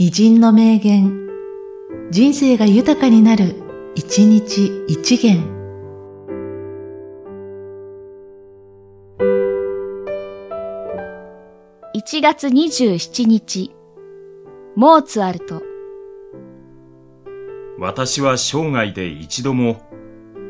[0.00, 1.28] 偉人の名言、
[2.12, 3.56] 人生が豊かになる、
[3.96, 5.42] 一日一元。
[11.96, 13.74] 1月27日、
[14.76, 15.62] モーツァルト。
[17.80, 19.82] 私は生涯で一度も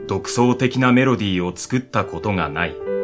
[0.09, 2.98] 独創的なメロディーを作ったことがない。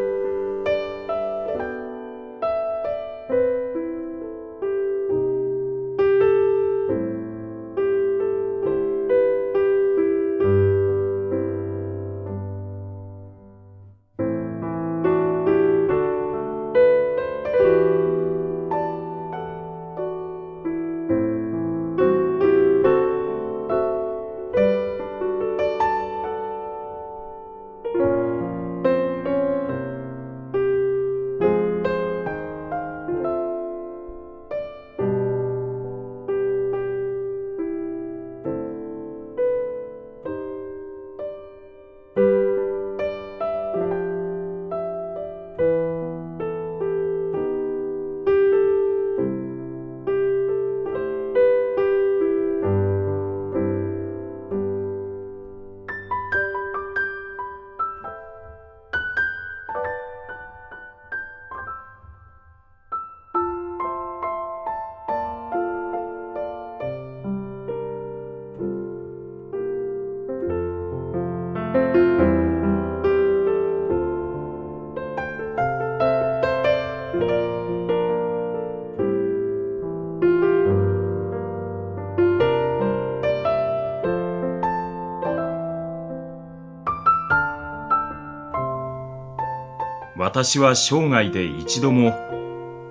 [90.16, 92.14] 私は生涯で一度も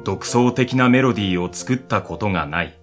[0.04, 2.78] 独創的なメロディーを作ったことがない。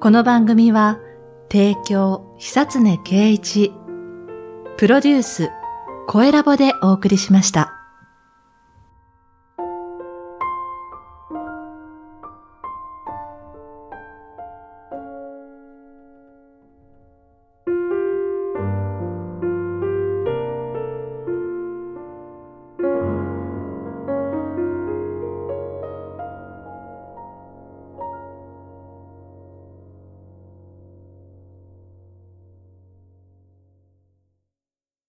[0.00, 1.00] この番組は、
[1.50, 3.72] 提供、久常圭一、
[4.78, 5.50] プロデュース、
[6.06, 7.77] 声ラボでお送りしました。